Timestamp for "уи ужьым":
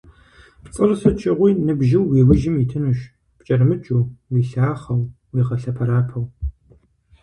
2.11-2.55